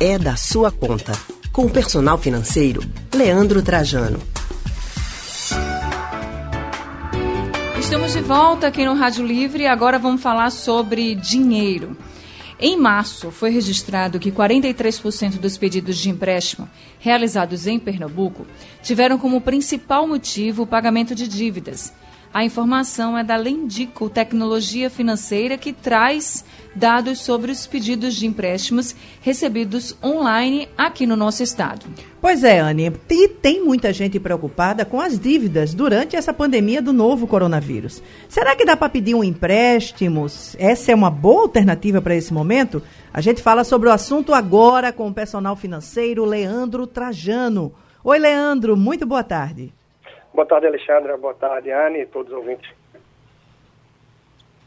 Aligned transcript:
é 0.00 0.16
da 0.16 0.36
sua 0.36 0.70
conta. 0.70 1.12
Com 1.52 1.66
o 1.66 1.70
personal 1.70 2.16
financeiro, 2.18 2.80
Leandro 3.12 3.60
Trajano. 3.62 4.20
Estamos 7.80 8.12
de 8.12 8.20
volta 8.20 8.68
aqui 8.68 8.84
no 8.84 8.94
Rádio 8.94 9.26
Livre 9.26 9.64
e 9.64 9.66
agora 9.66 9.98
vamos 9.98 10.22
falar 10.22 10.50
sobre 10.50 11.16
dinheiro. 11.16 11.96
Em 12.60 12.76
março, 12.76 13.32
foi 13.32 13.50
registrado 13.50 14.20
que 14.20 14.30
43% 14.30 15.38
dos 15.38 15.58
pedidos 15.58 15.96
de 15.96 16.10
empréstimo 16.10 16.68
realizados 17.00 17.66
em 17.66 17.78
Pernambuco 17.78 18.46
tiveram 18.82 19.18
como 19.18 19.40
principal 19.40 20.06
motivo 20.06 20.62
o 20.62 20.66
pagamento 20.66 21.12
de 21.12 21.26
dívidas. 21.26 21.92
A 22.32 22.44
informação 22.44 23.16
é 23.16 23.24
da 23.24 23.36
Lendico 23.36 24.10
Tecnologia 24.10 24.90
Financeira, 24.90 25.56
que 25.56 25.72
traz 25.72 26.44
dados 26.74 27.20
sobre 27.20 27.50
os 27.50 27.66
pedidos 27.66 28.14
de 28.14 28.26
empréstimos 28.26 28.94
recebidos 29.20 29.96
online 30.04 30.68
aqui 30.76 31.06
no 31.06 31.16
nosso 31.16 31.42
estado. 31.42 31.86
Pois 32.20 32.44
é, 32.44 32.60
Anne, 32.60 32.92
e 33.08 33.28
tem 33.28 33.64
muita 33.64 33.92
gente 33.92 34.20
preocupada 34.20 34.84
com 34.84 35.00
as 35.00 35.18
dívidas 35.18 35.72
durante 35.72 36.16
essa 36.16 36.32
pandemia 36.32 36.82
do 36.82 36.92
novo 36.92 37.26
coronavírus. 37.26 38.02
Será 38.28 38.54
que 38.54 38.64
dá 38.64 38.76
para 38.76 38.88
pedir 38.90 39.14
um 39.14 39.24
empréstimo? 39.24 40.26
Essa 40.58 40.92
é 40.92 40.94
uma 40.94 41.10
boa 41.10 41.42
alternativa 41.42 42.02
para 42.02 42.14
esse 42.14 42.32
momento? 42.32 42.82
A 43.12 43.20
gente 43.20 43.42
fala 43.42 43.64
sobre 43.64 43.88
o 43.88 43.92
assunto 43.92 44.34
agora 44.34 44.92
com 44.92 45.08
o 45.08 45.14
personal 45.14 45.56
financeiro 45.56 46.24
Leandro 46.24 46.86
Trajano. 46.86 47.72
Oi, 48.04 48.18
Leandro, 48.18 48.76
muito 48.76 49.06
boa 49.06 49.24
tarde. 49.24 49.72
Boa 50.38 50.46
tarde, 50.46 50.68
Alexandra. 50.68 51.16
Boa 51.16 51.34
tarde, 51.34 51.72
Anne 51.72 52.02
e 52.02 52.06
todos 52.06 52.30
os 52.30 52.38
ouvintes. 52.38 52.70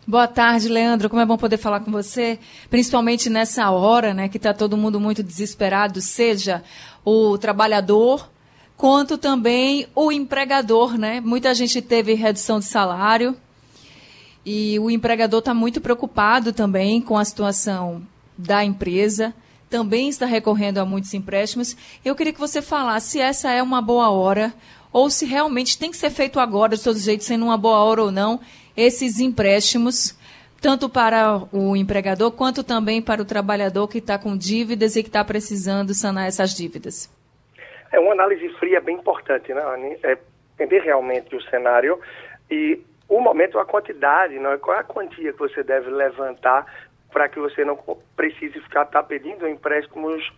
Boa 0.05 0.27
tarde, 0.27 0.67
Leandro. 0.67 1.09
Como 1.09 1.21
é 1.21 1.25
bom 1.25 1.37
poder 1.37 1.55
falar 1.55 1.79
com 1.79 1.89
você, 1.89 2.37
principalmente 2.69 3.29
nessa 3.29 3.71
hora, 3.71 4.13
né, 4.13 4.27
que 4.27 4.35
está 4.35 4.53
todo 4.53 4.75
mundo 4.75 4.99
muito 4.99 5.23
desesperado, 5.23 6.01
seja 6.01 6.61
o 7.05 7.37
trabalhador 7.37 8.29
quanto 8.75 9.17
também 9.17 9.87
o 9.95 10.11
empregador, 10.11 10.97
né? 10.97 11.21
Muita 11.21 11.53
gente 11.53 11.81
teve 11.81 12.15
redução 12.15 12.59
de 12.59 12.65
salário 12.65 13.33
e 14.45 14.77
o 14.77 14.91
empregador 14.91 15.39
está 15.39 15.53
muito 15.53 15.79
preocupado 15.79 16.51
também 16.51 16.99
com 16.99 17.17
a 17.17 17.23
situação 17.23 18.05
da 18.37 18.61
empresa. 18.65 19.33
Também 19.69 20.09
está 20.09 20.25
recorrendo 20.25 20.79
a 20.79 20.85
muitos 20.85 21.13
empréstimos. 21.13 21.77
Eu 22.03 22.13
queria 22.13 22.33
que 22.33 22.39
você 22.41 22.61
falasse 22.61 23.11
se 23.11 23.19
essa 23.21 23.49
é 23.49 23.63
uma 23.63 23.81
boa 23.81 24.09
hora 24.09 24.53
ou 24.91 25.09
se 25.09 25.25
realmente 25.25 25.77
tem 25.77 25.91
que 25.91 25.97
ser 25.97 26.09
feito 26.09 26.39
agora, 26.39 26.75
de 26.75 26.83
todo 26.83 26.97
jeito, 26.97 27.23
sendo 27.23 27.45
uma 27.45 27.57
boa 27.57 27.83
hora 27.83 28.03
ou 28.03 28.11
não, 28.11 28.39
esses 28.75 29.19
empréstimos, 29.19 30.17
tanto 30.61 30.89
para 30.89 31.41
o 31.51 31.75
empregador 31.75 32.31
quanto 32.31 32.63
também 32.63 33.01
para 33.01 33.21
o 33.21 33.25
trabalhador 33.25 33.87
que 33.87 33.99
está 33.99 34.17
com 34.17 34.37
dívidas 34.37 34.95
e 34.95 35.03
que 35.03 35.09
está 35.09 35.23
precisando 35.23 35.93
sanar 35.93 36.27
essas 36.27 36.55
dívidas? 36.55 37.09
É 37.91 37.99
uma 37.99 38.13
análise 38.13 38.47
fria 38.59 38.79
bem 38.79 38.95
importante, 38.95 39.53
né, 39.53 39.61
Anny? 39.61 39.97
É 40.03 40.17
entender 40.55 40.81
realmente 40.81 41.35
o 41.35 41.41
cenário 41.43 41.99
e 42.49 42.79
o 43.09 43.19
momento, 43.19 43.59
a 43.59 43.65
quantidade, 43.65 44.39
não 44.39 44.53
é? 44.53 44.57
qual 44.57 44.77
é 44.77 44.79
a 44.79 44.83
quantia 44.83 45.33
que 45.33 45.39
você 45.39 45.63
deve 45.63 45.89
levantar 45.89 46.65
para 47.11 47.27
que 47.27 47.39
você 47.39 47.65
não 47.65 47.77
precise 48.15 48.59
ficar 48.61 48.85
tá 48.85 49.03
pedindo 49.03 49.47
empréstimos 49.47 50.31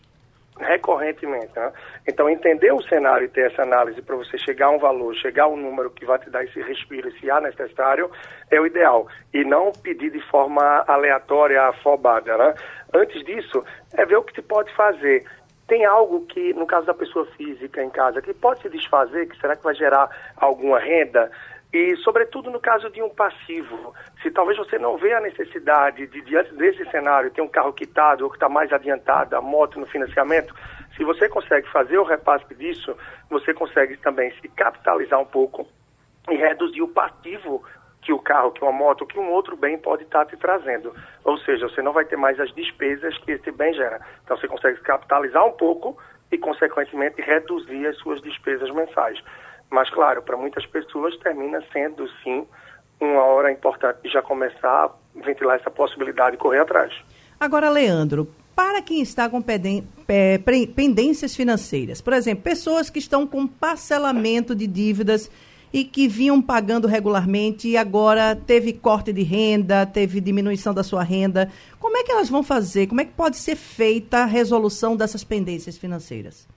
recorrentemente. 0.59 1.51
Né? 1.55 1.71
Então, 2.07 2.29
entender 2.29 2.71
o 2.71 2.81
cenário 2.83 3.25
e 3.25 3.29
ter 3.29 3.51
essa 3.51 3.63
análise 3.63 4.01
para 4.01 4.15
você 4.15 4.37
chegar 4.37 4.67
a 4.67 4.71
um 4.71 4.79
valor, 4.79 5.15
chegar 5.15 5.45
a 5.45 5.47
um 5.47 5.57
número 5.57 5.89
que 5.91 6.05
vai 6.05 6.19
te 6.19 6.29
dar 6.29 6.43
esse 6.43 6.61
respiro, 6.61 7.11
se 7.19 7.29
há 7.29 7.41
necessário, 7.41 8.09
é 8.51 8.59
o 8.59 8.65
ideal. 8.65 9.07
E 9.33 9.43
não 9.43 9.71
pedir 9.71 10.11
de 10.11 10.21
forma 10.29 10.83
aleatória, 10.87 11.61
afobada. 11.63 12.37
Né? 12.37 12.53
Antes 12.93 13.23
disso, 13.25 13.63
é 13.93 14.05
ver 14.05 14.17
o 14.17 14.23
que 14.23 14.33
te 14.33 14.41
pode 14.41 14.73
fazer. 14.75 15.25
Tem 15.67 15.85
algo 15.85 16.25
que, 16.25 16.53
no 16.53 16.67
caso 16.67 16.85
da 16.85 16.93
pessoa 16.93 17.25
física 17.37 17.81
em 17.81 17.89
casa, 17.89 18.21
que 18.21 18.33
pode 18.33 18.61
se 18.61 18.69
desfazer, 18.69 19.27
que 19.27 19.39
será 19.39 19.55
que 19.55 19.63
vai 19.63 19.73
gerar 19.73 20.09
alguma 20.35 20.77
renda? 20.77 21.31
E, 21.73 21.95
sobretudo, 21.97 22.51
no 22.51 22.59
caso 22.59 22.87
de 22.91 23.01
um 23.01 23.09
passivo, 23.09 23.95
se 24.21 24.29
talvez 24.29 24.55
você 24.59 24.77
não 24.77 24.95
vê 24.95 25.11
a 25.11 25.19
necessidade 25.19 26.05
de, 26.05 26.21
diante 26.21 26.53
desse 26.53 26.85
cenário, 26.91 27.31
ter 27.31 27.41
um 27.41 27.47
carro 27.47 27.73
quitado 27.73 28.23
ou 28.23 28.29
que 28.29 28.35
está 28.35 28.47
mais 28.47 28.71
adiantado, 28.71 29.35
a 29.35 29.41
moto 29.41 29.79
no 29.79 29.87
financiamento, 29.87 30.53
se 30.95 31.03
você 31.03 31.27
consegue 31.27 31.67
fazer 31.71 31.97
o 31.97 32.03
repasse 32.03 32.53
disso, 32.53 32.95
você 33.27 33.55
consegue 33.55 33.97
também 33.97 34.31
se 34.39 34.47
capitalizar 34.49 35.19
um 35.19 35.25
pouco 35.25 35.67
e 36.29 36.35
reduzir 36.35 36.83
o 36.83 36.87
passivo 36.87 37.63
que 38.03 38.13
o 38.13 38.19
carro, 38.19 38.51
que 38.51 38.61
uma 38.61 38.71
moto, 38.71 39.07
que 39.07 39.17
um 39.17 39.31
outro 39.31 39.57
bem 39.57 39.77
pode 39.77 40.03
estar 40.03 40.25
tá 40.25 40.25
te 40.25 40.37
trazendo. 40.37 40.93
Ou 41.23 41.39
seja, 41.39 41.67
você 41.67 41.81
não 41.81 41.93
vai 41.93 42.05
ter 42.05 42.17
mais 42.17 42.39
as 42.39 42.53
despesas 42.53 43.17
que 43.19 43.31
esse 43.31 43.51
bem 43.51 43.73
gera. 43.73 43.99
Então, 44.23 44.37
você 44.37 44.47
consegue 44.47 44.77
se 44.77 44.83
capitalizar 44.83 45.43
um 45.43 45.53
pouco 45.53 45.97
e, 46.31 46.37
consequentemente, 46.37 47.21
reduzir 47.21 47.87
as 47.87 47.97
suas 47.97 48.21
despesas 48.21 48.69
mensais. 48.71 49.19
Mas, 49.73 49.89
claro, 49.89 50.21
para 50.21 50.37
muitas 50.37 50.63
pessoas 50.67 51.17
termina 51.17 51.59
sendo, 51.73 52.07
sim, 52.23 52.45
uma 53.01 53.23
hora 53.23 53.51
importante 53.51 54.03
de 54.03 54.09
já 54.09 54.21
começar 54.21 54.69
a 54.69 54.91
ventilar 55.19 55.55
essa 55.55 55.71
possibilidade 55.71 56.35
e 56.35 56.37
correr 56.37 56.59
atrás. 56.59 56.93
Agora, 57.39 57.71
Leandro, 57.71 58.31
para 58.55 58.83
quem 58.83 59.01
está 59.01 59.27
com 59.27 59.41
pendências 60.75 61.35
financeiras, 61.35 62.01
por 62.01 62.13
exemplo, 62.13 62.43
pessoas 62.43 62.91
que 62.91 62.99
estão 62.99 63.25
com 63.25 63.47
parcelamento 63.47 64.53
de 64.53 64.67
dívidas 64.67 65.31
e 65.73 65.83
que 65.83 66.07
vinham 66.07 66.39
pagando 66.39 66.87
regularmente 66.87 67.67
e 67.67 67.75
agora 67.75 68.35
teve 68.35 68.73
corte 68.73 69.11
de 69.11 69.23
renda, 69.23 69.87
teve 69.87 70.21
diminuição 70.21 70.71
da 70.71 70.83
sua 70.83 71.01
renda, 71.01 71.51
como 71.79 71.97
é 71.97 72.03
que 72.03 72.11
elas 72.11 72.29
vão 72.29 72.43
fazer? 72.43 72.85
Como 72.85 73.01
é 73.01 73.05
que 73.05 73.13
pode 73.13 73.37
ser 73.37 73.55
feita 73.55 74.19
a 74.19 74.25
resolução 74.25 74.95
dessas 74.95 75.23
pendências 75.23 75.79
financeiras? 75.79 76.47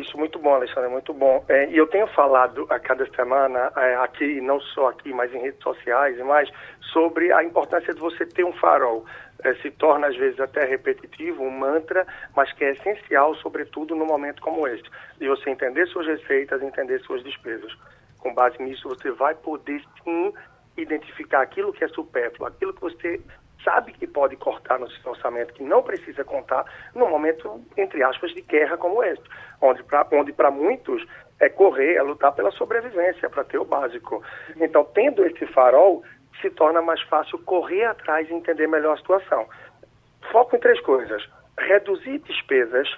Isso, 0.00 0.16
muito 0.16 0.38
bom, 0.38 0.54
Alexandre, 0.54 0.88
muito 0.88 1.12
bom. 1.12 1.44
É, 1.48 1.68
e 1.70 1.76
eu 1.76 1.86
tenho 1.86 2.06
falado 2.08 2.66
a 2.70 2.78
cada 2.78 3.04
semana, 3.14 3.70
é, 3.76 3.96
aqui, 3.96 4.40
não 4.40 4.58
só 4.60 4.88
aqui, 4.88 5.12
mas 5.12 5.32
em 5.34 5.38
redes 5.38 5.62
sociais 5.62 6.18
e 6.18 6.22
mais, 6.22 6.50
sobre 6.92 7.30
a 7.32 7.44
importância 7.44 7.92
de 7.92 8.00
você 8.00 8.24
ter 8.24 8.44
um 8.44 8.52
farol. 8.54 9.04
É, 9.44 9.54
se 9.56 9.70
torna, 9.70 10.06
às 10.06 10.16
vezes, 10.16 10.40
até 10.40 10.64
repetitivo, 10.64 11.42
um 11.42 11.50
mantra, 11.50 12.06
mas 12.34 12.50
que 12.52 12.64
é 12.64 12.72
essencial, 12.72 13.34
sobretudo, 13.36 13.94
num 13.94 14.06
momento 14.06 14.40
como 14.40 14.66
este. 14.66 14.90
De 15.18 15.28
você 15.28 15.50
entender 15.50 15.86
suas 15.88 16.06
receitas, 16.06 16.62
entender 16.62 17.00
suas 17.00 17.22
despesas. 17.22 17.72
Com 18.18 18.32
base 18.32 18.62
nisso, 18.62 18.88
você 18.88 19.10
vai 19.10 19.34
poder, 19.34 19.82
sim, 20.02 20.32
identificar 20.76 21.42
aquilo 21.42 21.72
que 21.72 21.84
é 21.84 21.88
supérfluo, 21.88 22.48
aquilo 22.48 22.72
que 22.72 22.80
você 22.80 23.20
sabe 23.64 23.92
que 23.92 24.06
pode 24.06 24.36
cortar 24.36 24.78
no 24.78 24.90
seu 24.90 25.12
orçamento, 25.12 25.54
que 25.54 25.62
não 25.62 25.82
precisa 25.82 26.24
contar, 26.24 26.64
num 26.94 27.08
momento, 27.08 27.60
entre 27.76 28.02
aspas, 28.02 28.32
de 28.32 28.40
guerra 28.42 28.76
como 28.76 29.02
este, 29.02 29.24
onde 29.60 29.82
para 29.82 30.06
onde 30.12 30.34
muitos 30.52 31.06
é 31.38 31.48
correr, 31.48 31.96
é 31.96 32.02
lutar 32.02 32.32
pela 32.32 32.50
sobrevivência, 32.52 33.28
para 33.30 33.44
ter 33.44 33.58
o 33.58 33.64
básico. 33.64 34.22
Então, 34.56 34.84
tendo 34.84 35.24
esse 35.24 35.46
farol, 35.46 36.02
se 36.40 36.50
torna 36.50 36.80
mais 36.82 37.00
fácil 37.02 37.38
correr 37.40 37.84
atrás 37.84 38.28
e 38.28 38.34
entender 38.34 38.66
melhor 38.66 38.94
a 38.94 38.98
situação. 38.98 39.48
Foco 40.30 40.56
em 40.56 40.60
três 40.60 40.80
coisas: 40.80 41.26
reduzir 41.58 42.18
despesas, 42.20 42.88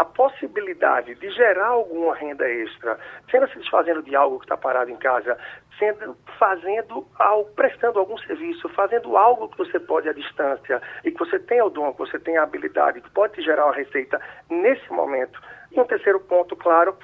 a 0.00 0.04
possibilidade 0.04 1.14
de 1.16 1.30
gerar 1.30 1.66
alguma 1.66 2.14
renda 2.14 2.48
extra, 2.48 2.98
sendo 3.30 3.46
se 3.50 3.58
desfazendo 3.58 4.02
de 4.02 4.16
algo 4.16 4.38
que 4.38 4.46
está 4.46 4.56
parado 4.56 4.90
em 4.90 4.96
casa, 4.96 5.36
sendo 5.78 6.16
fazendo 6.38 7.06
ao 7.18 7.44
prestando 7.44 7.98
algum 7.98 8.16
serviço, 8.16 8.66
fazendo 8.70 9.14
algo 9.18 9.50
que 9.50 9.58
você 9.58 9.78
pode 9.78 10.08
à 10.08 10.14
distância 10.14 10.80
e 11.04 11.10
que 11.10 11.18
você 11.18 11.38
tem 11.38 11.60
o 11.60 11.68
dom, 11.68 11.92
que 11.92 11.98
você 11.98 12.18
tem 12.18 12.38
a 12.38 12.44
habilidade, 12.44 13.02
que 13.02 13.10
pode 13.10 13.34
te 13.34 13.42
gerar 13.42 13.66
uma 13.66 13.74
receita 13.74 14.18
nesse 14.48 14.90
momento. 14.90 15.38
E 15.70 15.78
um 15.78 15.84
terceiro 15.84 16.18
ponto, 16.20 16.56
claro, 16.56 16.96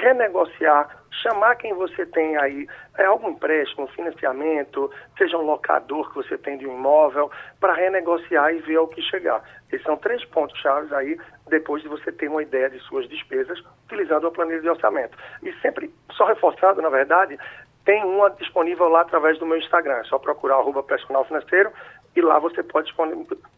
renegociar, 0.00 0.88
chamar 1.22 1.56
quem 1.56 1.72
você 1.74 2.04
tem 2.06 2.36
aí, 2.36 2.66
é 2.98 3.04
algum 3.04 3.30
empréstimo, 3.30 3.86
financiamento, 3.88 4.90
seja 5.16 5.36
um 5.36 5.42
locador 5.42 6.08
que 6.10 6.16
você 6.16 6.36
tem 6.38 6.58
de 6.58 6.66
um 6.66 6.74
imóvel, 6.74 7.30
para 7.60 7.74
renegociar 7.74 8.54
e 8.54 8.60
ver 8.60 8.78
o 8.78 8.88
que 8.88 9.02
chegar. 9.02 9.42
Esses 9.72 9.84
são 9.84 9.96
três 9.96 10.24
pontos 10.26 10.58
chaves 10.60 10.92
aí, 10.92 11.18
depois 11.48 11.82
de 11.82 11.88
você 11.88 12.12
ter 12.12 12.28
uma 12.28 12.42
ideia 12.42 12.70
de 12.70 12.78
suas 12.80 13.08
despesas, 13.08 13.62
utilizando 13.86 14.26
a 14.26 14.30
planilha 14.30 14.60
de 14.60 14.68
orçamento. 14.68 15.16
E 15.42 15.52
sempre, 15.60 15.92
só 16.12 16.26
reforçado, 16.26 16.80
na 16.82 16.88
verdade, 16.88 17.38
tem 17.84 18.02
uma 18.02 18.30
disponível 18.30 18.88
lá 18.88 19.02
através 19.02 19.38
do 19.38 19.46
meu 19.46 19.58
Instagram. 19.58 19.96
É 19.96 20.04
só 20.04 20.18
procurar 20.18 20.56
arroba 20.56 20.82
personal 20.82 21.24
financeiro 21.24 21.70
e 22.16 22.20
lá 22.20 22.38
você 22.38 22.62
pode, 22.62 22.92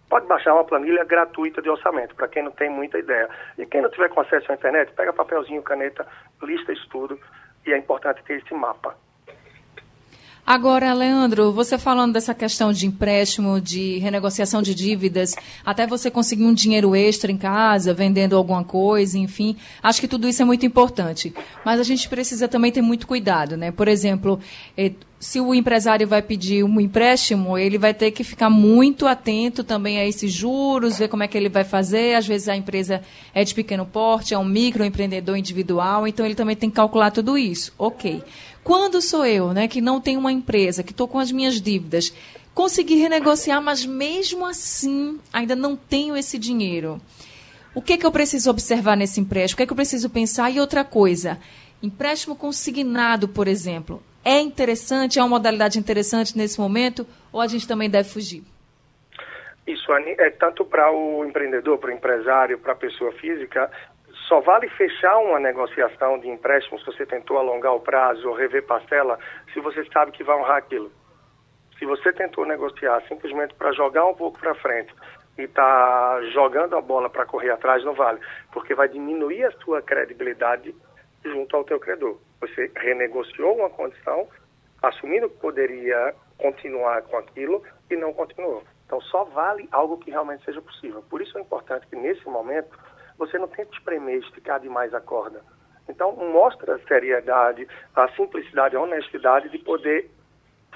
pode 0.09 0.27
baixar 0.27 0.55
uma 0.55 0.65
planilha 0.65 1.05
gratuita 1.05 1.61
de 1.61 1.69
orçamento, 1.69 2.15
para 2.15 2.29
quem 2.29 2.43
não 2.43 2.51
tem 2.51 2.71
muita 2.71 2.99
ideia. 2.99 3.29
E 3.59 3.67
quem 3.67 3.83
não 3.83 3.91
tiver 3.91 4.09
com 4.09 4.21
acesso 4.21 4.51
à 4.51 4.55
internet, 4.55 4.93
pega 4.93 5.13
papelzinho, 5.13 5.63
caneta, 5.63 6.07
lista 6.43 6.73
isso 6.73 6.89
tudo, 6.89 7.19
e 7.67 7.73
é 7.73 7.79
importante 7.79 8.23
ter 8.25 8.39
esse 8.39 8.55
mapa. 8.55 8.97
Agora, 10.47 10.95
Leandro, 10.95 11.51
você 11.51 11.77
falando 11.77 12.13
dessa 12.13 12.33
questão 12.33 12.73
de 12.73 12.87
empréstimo, 12.87 13.61
de 13.61 13.99
renegociação 13.99 14.63
de 14.63 14.77
dívidas, 14.77 15.35
até 15.65 15.89
você 15.89 16.09
conseguir 16.09 16.45
um 16.45 16.55
dinheiro 16.55 16.95
extra 16.95 17.33
em 17.33 17.37
casa, 17.37 17.93
vendendo 17.93 18.37
alguma 18.37 18.63
coisa, 18.63 19.19
enfim, 19.19 19.57
acho 19.83 20.01
que 20.01 20.07
tudo 20.07 20.29
isso 20.29 20.41
é 20.41 20.45
muito 20.45 20.65
importante. 20.65 21.35
Mas 21.65 21.81
a 21.81 21.83
gente 21.83 22.09
precisa 22.09 22.47
também 22.47 22.71
ter 22.71 22.81
muito 22.81 23.09
cuidado, 23.09 23.57
né? 23.57 23.73
Por 23.73 23.89
exemplo, 23.89 24.39
eh, 24.79 24.93
se 25.19 25.41
o 25.41 25.55
empresário 25.55 26.07
vai 26.07 26.21
pedir 26.21 26.63
um 26.63 26.79
empréstimo, 26.79 27.57
ele 27.57 27.79
vai 27.79 27.95
ter 27.95 28.11
que 28.11 28.23
ficar 28.23 28.51
muito 28.51 29.07
atento 29.07 29.65
também 29.65 29.99
a 29.99 30.07
esses 30.07 30.31
juros, 30.31 30.99
ver 30.99 31.09
como 31.09 31.23
é 31.23 31.29
que 31.29 31.39
ele 31.39 31.49
vai 31.49 31.65
fazer. 31.65 32.15
Às 32.15 32.27
vezes 32.27 32.49
a 32.49 32.57
empresa 32.57 33.03
é 33.35 33.43
de 33.43 33.55
pequeno 33.55 33.87
porte, 33.87 34.35
é 34.35 34.39
um 34.39 34.45
microempreendedor 34.45 35.37
individual, 35.37 36.07
então 36.07 36.25
ele 36.27 36.35
também 36.35 36.55
tem 36.55 36.69
que 36.69 36.77
calcular 36.77 37.11
tudo 37.11 37.39
isso. 37.39 37.73
Ok. 37.79 38.23
Quando 38.63 39.01
sou 39.01 39.25
eu, 39.25 39.53
né, 39.53 39.69
que 39.69 39.81
não 39.81 40.01
tenho 40.01 40.21
uma 40.21 40.33
empresa, 40.33 40.83
que 40.83 40.91
estou 40.91 41.09
com 41.09 41.19
as 41.19 41.33
minhas 41.33 41.61
dívidas, 41.61 42.13
consegui 42.53 42.97
renegociar, 42.97 43.63
mas 43.63 43.87
mesmo 43.87 44.45
assim 44.45 45.19
ainda 45.33 45.57
não 45.57 45.77
tenho 45.77 46.17
esse 46.17 46.37
dinheiro. 46.37 47.01
O 47.75 47.81
que, 47.81 47.95
é 47.95 47.97
que 47.97 48.05
eu 48.05 48.13
preciso 48.13 48.51
observar 48.51 48.97
nesse 48.97 49.21
empréstimo? 49.21 49.55
O 49.55 49.57
que, 49.59 49.63
é 49.63 49.67
que 49.67 49.73
eu 49.73 49.77
preciso 49.77 50.11
pensar? 50.11 50.51
E 50.51 50.61
outra 50.61 50.85
coisa, 50.85 51.39
empréstimo 51.83 52.35
consignado, 52.35 53.29
por 53.29 53.49
exemplo 53.49 54.03
é 54.27 54.41
interessante, 54.41 55.21
é 55.21 55.23
uma 55.23 55.29
modalidade 55.29 55.79
interessante 55.79 56.37
nesse 56.37 56.61
momento, 56.61 57.07
ou 57.33 57.41
a 57.41 57.47
gente 57.47 57.69
também 57.69 57.89
deve 57.89 58.09
fugir? 58.09 58.43
Isso, 59.65 59.93
Anny, 59.93 60.17
é 60.19 60.31
tanto 60.31 60.65
para 60.65 60.91
o 60.91 61.25
empreendedor, 61.25 61.79
para 61.79 61.91
o 61.91 61.93
empresário, 61.93 62.59
para 62.59 62.73
a 62.73 62.77
pessoa 62.77 63.13
física, 63.13 63.71
só 64.27 64.41
vale 64.41 64.69
fechar 64.71 65.17
uma 65.19 65.39
negociação 65.39 66.19
de 66.19 66.29
empréstimo 66.29 66.77
se 66.81 66.87
você 66.87 67.07
tentou 67.07 67.39
alongar 67.39 67.73
o 67.73 67.81
prazo 67.81 68.29
ou 68.29 68.35
rever 68.35 68.65
parcela, 68.65 69.17
se 69.53 69.61
você 69.61 69.85
sabe 69.93 70.11
que 70.11 70.25
vai 70.25 70.37
honrar 70.37 70.57
aquilo. 70.57 70.91
Se 71.79 71.87
você 71.87 72.13
tentou 72.13 72.45
negociar 72.45 73.01
simplesmente 73.07 73.55
para 73.55 73.71
jogar 73.73 74.07
um 74.07 74.15
pouco 74.15 74.41
para 74.41 74.57
frente 74.57 74.93
e 75.39 75.43
está 75.43 76.21
jogando 76.33 76.77
a 76.77 76.81
bola 76.81 77.09
para 77.09 77.27
correr 77.27 77.51
atrás, 77.51 77.85
não 77.85 77.95
vale, 77.95 78.19
porque 78.53 78.75
vai 78.75 78.89
diminuir 78.89 79.45
a 79.45 79.53
sua 79.53 79.81
credibilidade 79.83 80.75
junto 81.25 81.55
ao 81.55 81.63
teu 81.63 81.79
credor. 81.79 82.19
Você 82.41 82.71
renegociou 82.77 83.57
uma 83.57 83.71
condição, 83.71 84.29
assumindo 84.83 85.29
que 85.31 85.39
poderia 85.39 86.15
continuar 86.39 87.03
com 87.03 87.17
aquilo 87.17 87.63
e 87.91 87.97
não 87.97 88.13
continuou. 88.13 88.63
Então, 88.85 89.01
só 89.01 89.25
vale 89.25 89.69
algo 89.73 89.99
que 89.99 90.11
realmente 90.11 90.45
seja 90.45 90.61
possível. 90.63 91.03
Por 91.11 91.21
isso 91.21 91.37
é 91.39 91.41
importante 91.41 91.87
que, 91.87 91.97
nesse 91.97 92.25
momento, 92.29 92.79
você 93.19 93.39
não 93.39 93.49
tente 93.49 93.77
espremer, 93.77 94.19
esticar 94.19 94.61
demais 94.61 94.95
a 94.95 95.01
corda. 95.01 95.43
Então, 95.89 96.15
mostra 96.15 96.77
a 96.77 96.79
seriedade, 96.81 97.67
a 97.95 98.09
simplicidade, 98.11 98.77
a 98.77 98.81
honestidade 98.81 99.49
de 99.49 99.59
poder 99.59 100.11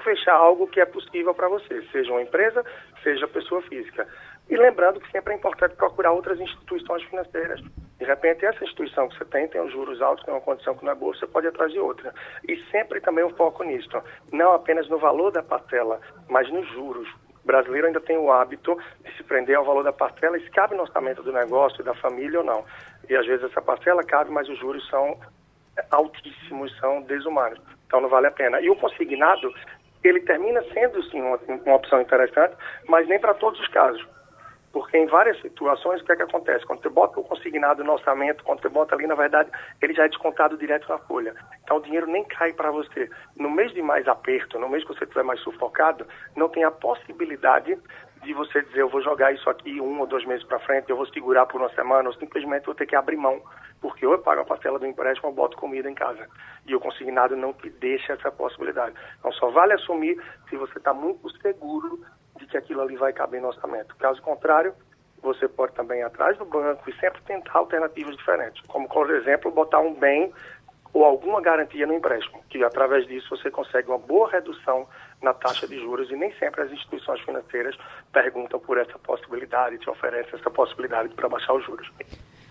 fechar 0.03 0.35
algo 0.35 0.67
que 0.67 0.81
é 0.81 0.87
possível 0.87 1.35
para 1.35 1.49
você, 1.49 1.83
seja 1.93 2.11
uma 2.11 2.23
empresa, 2.23 2.65
seja 3.03 3.29
pessoa 3.29 3.61
física. 3.63 4.09
E 4.49 4.57
lembrando 4.57 5.01
que 5.01 5.11
sempre 5.11 5.35
é 5.35 5.37
importante 5.37 5.77
procurar 5.77 6.13
outras 6.13 6.41
instituições 6.41 7.03
financeiras 7.05 7.61
de 8.01 8.07
repente, 8.07 8.47
essa 8.47 8.65
instituição 8.65 9.09
que 9.11 9.19
você 9.19 9.27
tem, 9.27 9.47
tem 9.47 9.61
os 9.61 9.71
juros 9.71 10.01
altos, 10.01 10.25
tem 10.25 10.33
uma 10.33 10.41
condição 10.41 10.75
que 10.75 10.83
não 10.83 10.93
é 10.93 10.95
boa, 10.95 11.15
você 11.15 11.27
pode 11.27 11.47
ir 11.47 11.51
atrás 11.51 11.71
de 11.71 11.79
outra. 11.79 12.15
E 12.49 12.57
sempre 12.71 12.99
também 12.99 13.23
o 13.23 13.37
foco 13.37 13.63
nisso, 13.63 13.91
não 14.33 14.53
apenas 14.55 14.89
no 14.89 14.99
valor 14.99 15.31
da 15.31 15.43
parcela, 15.43 16.01
mas 16.27 16.51
nos 16.51 16.67
juros. 16.71 17.07
O 17.45 17.47
brasileiro 17.47 17.89
ainda 17.89 18.01
tem 18.01 18.17
o 18.17 18.33
hábito 18.33 18.75
de 19.05 19.15
se 19.19 19.23
prender 19.23 19.55
ao 19.55 19.67
valor 19.67 19.85
da 19.85 19.93
parcela 19.93 20.39
se 20.41 20.51
cabe 20.51 20.75
no 20.75 20.83
orçamento 20.83 21.23
do 21.23 21.31
negócio, 21.31 21.85
da 21.85 21.95
família 21.95 22.39
ou 22.39 22.45
não. 22.45 22.65
E 23.07 23.15
às 23.15 23.27
vezes 23.27 23.45
essa 23.45 23.61
parcela 23.61 24.03
cabe, 24.03 24.31
mas 24.31 24.49
os 24.49 24.59
juros 24.59 24.89
são 24.89 25.21
altíssimos, 25.91 26.75
são 26.79 27.03
desumanos. 27.03 27.61
Então 27.87 28.01
não 28.01 28.09
vale 28.09 28.29
a 28.29 28.31
pena. 28.31 28.63
E 28.63 28.71
o 28.71 28.77
consignado, 28.77 29.53
ele 30.03 30.21
termina 30.21 30.63
sendo 30.73 31.03
sim 31.11 31.21
uma, 31.21 31.39
uma 31.67 31.77
opção 31.77 32.01
interessante, 32.01 32.57
mas 32.89 33.07
nem 33.09 33.21
para 33.21 33.35
todos 33.35 33.61
os 33.61 33.69
casos. 33.69 34.07
Porque 34.73 34.97
em 34.97 35.07
várias 35.07 35.41
situações, 35.41 36.01
o 36.01 36.05
que 36.05 36.13
é 36.13 36.17
que 36.17 36.23
acontece? 36.23 36.65
Quando 36.65 36.83
você 36.83 36.89
bota 36.89 37.19
o 37.19 37.25
consignado 37.25 37.83
no 37.83 37.93
orçamento, 37.93 38.45
quando 38.45 38.63
você 38.63 38.69
bota 38.69 38.95
ali, 38.95 39.07
na 39.07 39.17
verdade, 39.17 39.51
ele 39.83 39.95
já 39.95 40.05
é 40.05 40.09
descontado 40.09 40.57
direto 40.57 40.89
na 40.89 40.99
folha. 40.99 41.35
Então 41.65 41.79
o 41.79 41.83
dinheiro 41.83 42.07
nem 42.07 42.25
cai 42.25 42.53
para 42.53 42.71
você. 42.71 43.11
No 43.37 43.51
mês 43.51 43.73
de 43.73 43.83
mais 43.83 44.07
aperto, 44.07 44.59
no 44.59 44.69
mês 44.69 44.85
que 44.85 44.95
você 44.95 45.05
estiver 45.05 45.25
mais 45.25 45.41
sufocado, 45.41 46.07
não 46.37 46.49
tem 46.49 46.63
a 46.63 46.71
possibilidade 46.71 47.77
de 48.23 48.35
você 48.35 48.63
dizer, 48.63 48.83
eu 48.83 48.89
vou 48.89 49.03
jogar 49.03 49.33
isso 49.33 49.49
aqui 49.49 49.81
um 49.81 49.99
ou 49.99 50.07
dois 50.07 50.25
meses 50.27 50.45
para 50.45 50.59
frente, 50.61 50.91
eu 50.91 50.97
vou 50.97 51.07
segurar 51.07 51.47
por 51.47 51.61
uma 51.61 51.71
semana, 51.71 52.09
ou 52.09 52.15
simplesmente 52.15 52.67
vou 52.67 52.75
ter 52.75 52.87
que 52.87 52.95
abrir 52.95 53.17
mão, 53.17 53.43
porque 53.81 54.07
ou 54.07 54.13
eu 54.13 54.19
pago 54.19 54.43
a 54.43 54.45
parcela 54.45 54.79
do 54.79 54.87
empréstimo 54.87 55.31
ou 55.31 55.35
boto 55.35 55.57
comida 55.57 55.91
em 55.91 55.95
casa. 55.95 56.29
E 56.67 56.75
o 56.75 56.81
consignado 56.81 57.35
não 57.35 57.55
te 57.55 57.71
deixa 57.71 58.13
essa 58.13 58.31
possibilidade. 58.31 58.95
Então 59.19 59.33
só 59.33 59.51
vale 59.51 59.73
assumir 59.73 60.23
se 60.49 60.57
você 60.57 60.77
está 60.77 60.93
muito 60.93 61.31
seguro 61.39 62.05
de 62.41 62.47
que 62.47 62.57
aquilo 62.57 62.81
ali 62.81 62.97
vai 62.97 63.13
caber 63.13 63.41
no 63.41 63.49
orçamento. 63.49 63.95
Caso 63.97 64.21
contrário, 64.23 64.75
você 65.23 65.47
pode 65.47 65.75
também 65.75 66.01
ir 66.01 66.05
atrás 66.05 66.37
do 66.39 66.45
banco 66.45 66.89
e 66.89 66.95
sempre 66.99 67.21
tentar 67.23 67.59
alternativas 67.59 68.17
diferentes, 68.17 68.61
como, 68.67 68.89
por 68.89 69.11
exemplo, 69.11 69.51
botar 69.51 69.81
um 69.81 69.95
bem 69.95 70.33
ou 70.93 71.05
alguma 71.05 71.41
garantia 71.41 71.87
no 71.87 71.95
empréstimo, 71.95 72.43
que 72.49 72.65
através 72.65 73.07
disso 73.07 73.29
você 73.31 73.49
consegue 73.49 73.89
uma 73.89 73.99
boa 73.99 74.29
redução 74.29 74.89
na 75.23 75.33
taxa 75.33 75.69
de 75.69 75.79
juros 75.79 76.11
e 76.11 76.17
nem 76.17 76.33
sempre 76.35 76.63
as 76.63 76.73
instituições 76.73 77.21
financeiras 77.21 77.77
perguntam 78.13 78.59
por 78.59 78.77
essa 78.77 78.99
possibilidade, 78.99 79.79
te 79.79 79.89
oferecem 79.89 80.35
essa 80.35 80.51
possibilidade 80.51 81.11
para 81.11 81.29
baixar 81.29 81.55
os 81.55 81.65
juros. 81.65 81.89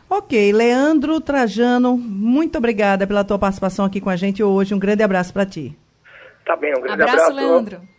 Ok, 0.10 0.54
Leandro 0.54 1.20
Trajano, 1.20 1.98
muito 1.98 2.58
obrigada 2.58 3.06
pela 3.06 3.26
tua 3.26 3.38
participação 3.38 3.86
aqui 3.86 4.00
com 4.00 4.10
a 4.10 4.16
gente 4.16 4.42
hoje. 4.42 4.74
Um 4.74 4.80
grande 4.80 5.04
abraço 5.04 5.34
para 5.34 5.46
ti. 5.46 5.78
Tá 6.46 6.56
bem, 6.56 6.72
um 6.72 6.82
grande 6.82 7.04
abraço. 7.04 7.32
Abraço, 7.32 7.36
Leandro. 7.36 7.99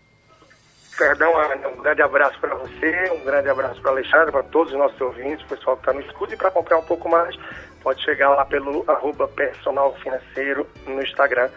Perdão, 1.00 1.34
Ana, 1.34 1.66
um 1.66 1.82
grande 1.82 2.02
abraço 2.02 2.38
para 2.38 2.54
você, 2.56 3.10
um 3.10 3.24
grande 3.24 3.48
abraço 3.48 3.80
para 3.80 3.92
Alexandre, 3.92 4.30
para 4.30 4.42
todos 4.42 4.70
os 4.70 4.78
nossos 4.78 5.00
ouvintes, 5.00 5.42
o 5.46 5.48
pessoal 5.48 5.74
que 5.78 5.82
está 5.88 5.94
no 5.94 6.00
escudo. 6.02 6.34
E 6.34 6.36
para 6.36 6.50
comprar 6.50 6.76
um 6.76 6.82
pouco 6.82 7.08
mais, 7.08 7.34
pode 7.82 8.02
chegar 8.02 8.28
lá 8.28 8.44
pelo 8.44 8.84
arroba 8.86 9.26
personal 9.26 9.94
financeiro 9.94 10.66
no 10.86 11.02
Instagram. 11.02 11.48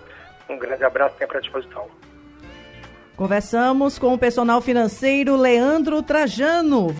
Um 0.50 0.57
grande 0.57 0.86
abraço, 0.86 1.18
sempre 1.18 1.40
à 1.40 1.42
disposição. 1.42 1.90
Conversamos 3.18 4.00
com 4.00 4.13
o 4.13 4.18
personal 4.18 4.62
financeiro 4.62 5.36
Leandro 5.36 6.01
Trajano. 6.01 6.88